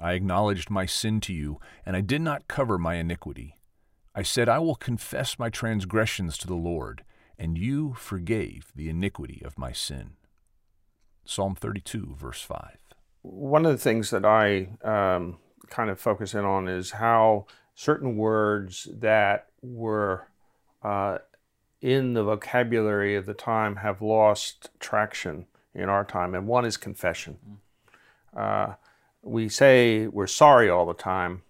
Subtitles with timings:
[0.00, 3.58] I acknowledged my sin to you, and I did not cover my iniquity.
[4.14, 7.04] I said, I will confess my transgressions to the Lord,
[7.38, 10.12] and you forgave the iniquity of my sin.
[11.24, 12.78] Psalm 32, verse 5.
[13.22, 15.38] One of the things that I um,
[15.68, 20.28] kind of focus in on is how certain words that were
[20.82, 21.18] uh,
[21.80, 26.76] in the vocabulary of the time have lost traction in our time, and one is
[26.76, 27.38] confession.
[28.36, 28.74] Uh,
[29.22, 31.42] we say we're sorry all the time,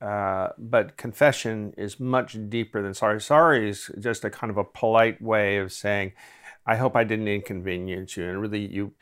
[0.00, 3.20] uh, but confession is much deeper than sorry.
[3.20, 6.12] Sorry is just a kind of a polite way of saying,
[6.66, 8.92] "I hope I didn't inconvenience you," and really, you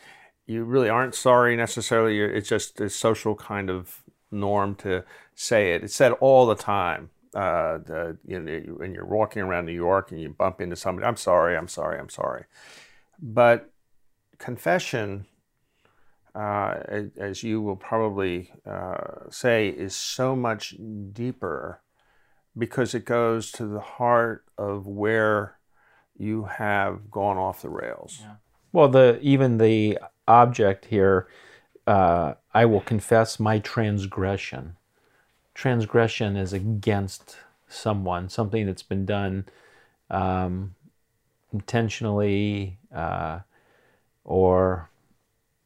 [0.46, 2.20] you really aren't sorry necessarily.
[2.20, 5.84] It's just a social kind of norm to say it.
[5.84, 7.10] It's said all the time.
[7.34, 11.06] Uh, the, you know, when you're walking around New York and you bump into somebody,
[11.06, 12.44] I'm sorry, I'm sorry, I'm sorry.
[13.20, 13.70] But
[14.38, 15.26] confession
[16.34, 16.78] uh,
[17.18, 20.74] as you will probably uh, say, is so much
[21.12, 21.80] deeper
[22.56, 25.58] because it goes to the heart of where
[26.16, 28.18] you have gone off the rails.
[28.20, 28.34] Yeah.
[28.72, 31.28] Well, the even the object here,
[31.86, 34.76] uh, I will confess my transgression.
[35.54, 37.36] Transgression is against
[37.68, 39.46] someone, something that's been done
[40.10, 40.74] um,
[41.52, 43.40] intentionally uh,
[44.24, 44.90] or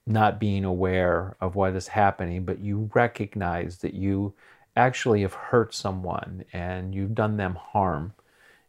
[0.07, 4.35] not being aware of what is happening, but you recognize that you
[4.77, 8.15] actually have hurt someone and you've done them harm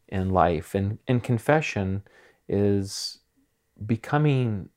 [0.07, 0.73] in life.
[0.73, 2.03] And, and confession
[2.47, 3.19] is
[3.85, 4.69] becoming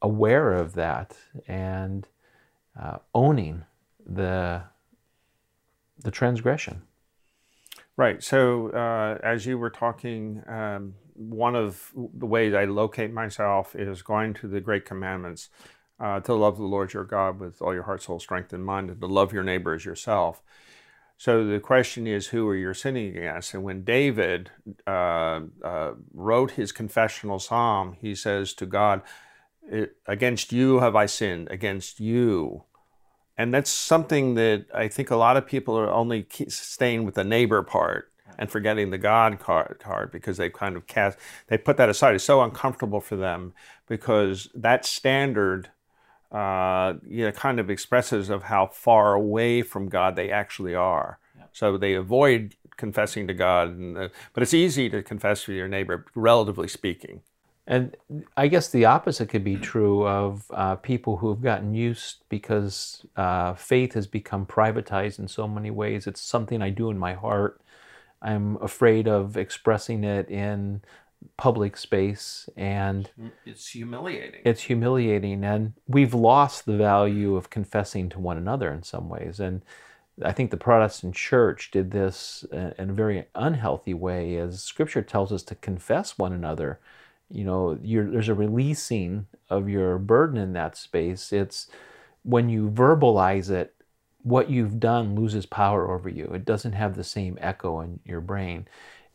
[0.00, 2.06] aware of that and
[2.80, 3.64] uh, owning
[4.06, 4.62] the,
[6.02, 6.82] the transgression.
[7.96, 8.22] Right.
[8.22, 14.02] So, uh, as you were talking, um, one of the ways I locate myself is
[14.02, 15.48] going to the Great Commandments
[15.98, 18.90] uh, to love the Lord your God with all your heart, soul, strength, and mind,
[18.90, 20.42] and to love your neighbor as yourself.
[21.18, 23.54] So the question is, who are you sinning against?
[23.54, 24.50] And when David
[24.86, 29.02] uh, uh, wrote his confessional psalm, he says to God,
[30.06, 32.64] Against you have I sinned, against you.
[33.38, 37.24] And that's something that I think a lot of people are only staying with the
[37.24, 41.18] neighbor part and forgetting the God card, because they kind of cast,
[41.48, 42.14] they put that aside.
[42.14, 43.54] It's so uncomfortable for them
[43.88, 45.70] because that standard
[46.32, 51.18] uh, you know, kind of expresses of how far away from God they actually are.
[51.36, 51.44] Yeah.
[51.52, 55.68] So they avoid confessing to God, and, uh, but it's easy to confess to your
[55.68, 57.22] neighbor, relatively speaking.
[57.66, 57.96] And
[58.36, 63.04] I guess the opposite could be true of uh, people who have gotten used because
[63.16, 66.06] uh, faith has become privatized in so many ways.
[66.06, 67.60] It's something I do in my heart.
[68.22, 70.82] I'm afraid of expressing it in
[71.36, 73.10] public space and
[73.44, 74.40] it's humiliating.
[74.44, 79.40] It's humiliating and we've lost the value of confessing to one another in some ways
[79.40, 79.62] and
[80.24, 85.30] I think the Protestant church did this in a very unhealthy way as scripture tells
[85.30, 86.80] us to confess one another.
[87.28, 91.32] You know, there's a releasing of your burden in that space.
[91.32, 91.68] It's
[92.22, 93.74] when you verbalize it,
[94.22, 96.24] what you've done loses power over you.
[96.34, 98.66] It doesn't have the same echo in your brain.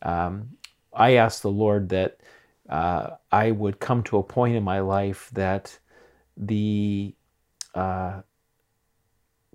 [0.02, 0.56] Um,
[0.94, 2.18] I asked the Lord that
[2.68, 5.78] uh, I would come to a point in my life that
[6.36, 7.14] the
[7.74, 8.22] uh,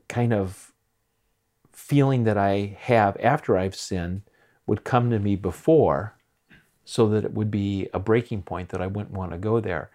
[0.08, 0.74] kind of
[1.72, 4.24] feeling that I have after I've sinned
[4.66, 6.18] would come to me before
[6.86, 9.90] so that it would be a breaking point that I wouldn't want to go there.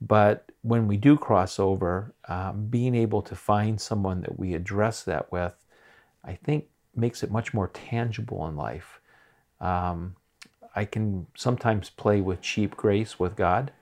[0.00, 5.02] But when we do cross over, um, being able to find someone that we address
[5.04, 5.54] that with,
[6.24, 9.00] I think makes it much more tangible in life.
[9.60, 10.16] Um,
[10.74, 13.72] I can sometimes play with cheap grace with God.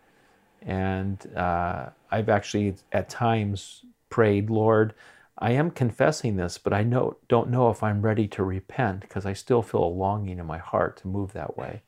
[0.63, 4.95] And uh, I've actually at times prayed, Lord,
[5.39, 9.25] I am confessing this, but I know, don't know if I'm ready to repent because
[9.25, 11.83] I still feel a longing in my heart to move that way.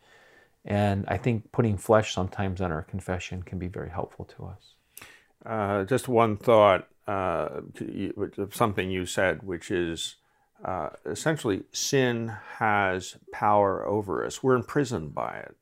[0.65, 4.75] And I think putting flesh sometimes on our confession can be very helpful to us.
[5.45, 7.63] Uh, just one thought uh,
[8.53, 10.17] something you said, which is
[10.65, 14.43] uh, essentially sin has power over us.
[14.43, 15.57] We're imprisoned by it.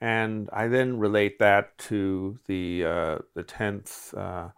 [0.00, 4.48] And I then relate that to the uh, the tenth uh,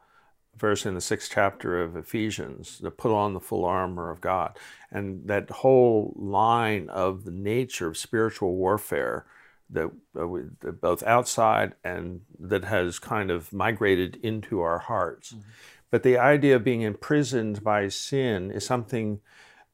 [0.57, 4.59] verse in the sixth chapter of Ephesians, to put on the full armor of God,
[4.91, 9.25] and that whole line of the nature of spiritual warfare
[9.71, 9.87] that,
[10.19, 10.27] uh,
[10.61, 15.33] that both outside and that has kind of migrated into our hearts.
[15.33, 15.43] Mm-hmm.
[15.91, 19.21] But the idea of being imprisoned by sin is something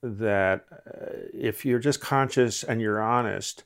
[0.04, 3.64] that uh, if you're just conscious and you're honest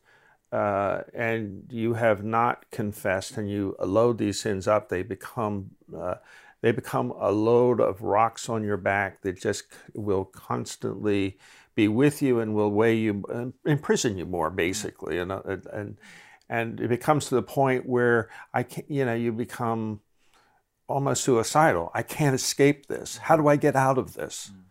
[0.52, 6.14] uh, and you have not confessed and you load these sins up, they become uh,
[6.61, 9.64] they become a load of rocks on your back that just
[9.94, 11.38] will constantly
[11.75, 15.19] be with you and will weigh you, imprison you more, basically.
[15.19, 15.96] And, and,
[16.49, 20.00] and it becomes to the point where I can you know, you become
[20.88, 21.93] almost suicidal.
[21.94, 23.19] I can't escape this.
[23.19, 24.50] How do I get out of this?
[24.52, 24.67] Mm.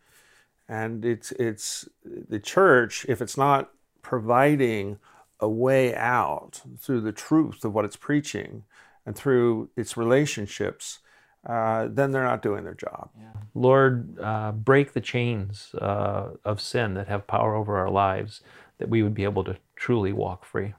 [0.69, 3.72] And it's, it's the church, if it's not
[4.02, 5.00] providing
[5.40, 8.64] a way out through the truth of what it's preaching
[9.06, 11.00] and through its relationships,
[11.46, 13.10] uh, then they're not doing their job.
[13.18, 13.31] Yeah.
[13.54, 18.42] Lord, uh, break the chains uh, of sin that have power over our lives,
[18.80, 20.74] that we would be able to truly walk free.